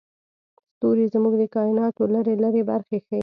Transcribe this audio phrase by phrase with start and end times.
[0.73, 3.19] ستوري زموږ د کایناتو لرې لرې برخې ښيي.